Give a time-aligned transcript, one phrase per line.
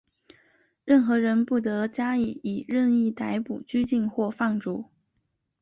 [0.83, 4.85] 任何人不得加以任意逮捕、拘禁或放逐。